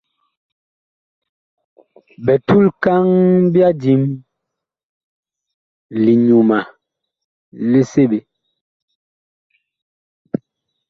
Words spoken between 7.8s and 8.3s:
seɓe.